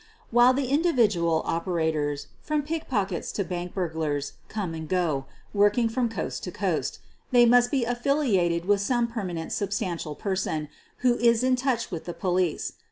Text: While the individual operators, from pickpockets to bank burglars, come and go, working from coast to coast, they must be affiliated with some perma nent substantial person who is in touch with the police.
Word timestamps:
While 0.31 0.55
the 0.55 0.65
individual 0.69 1.43
operators, 1.45 2.25
from 2.41 2.63
pickpockets 2.63 3.31
to 3.33 3.43
bank 3.43 3.75
burglars, 3.75 4.33
come 4.47 4.73
and 4.73 4.89
go, 4.89 5.27
working 5.53 5.89
from 5.89 6.09
coast 6.09 6.43
to 6.45 6.51
coast, 6.51 6.97
they 7.29 7.45
must 7.45 7.69
be 7.69 7.85
affiliated 7.85 8.65
with 8.65 8.81
some 8.81 9.09
perma 9.09 9.33
nent 9.37 9.51
substantial 9.51 10.15
person 10.15 10.69
who 11.05 11.17
is 11.19 11.43
in 11.43 11.55
touch 11.55 11.91
with 11.91 12.05
the 12.05 12.13
police. 12.15 12.73